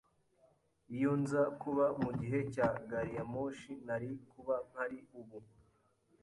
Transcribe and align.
Iyo 0.95 1.11
nza 1.21 1.43
kuba 1.61 1.85
mugihe 2.03 2.39
cya 2.53 2.67
gari 2.89 3.11
ya 3.17 3.23
moshi, 3.33 3.71
nari 3.85 4.09
kuba 4.31 4.55
mpari 4.69 4.99
ubu. 5.19 5.37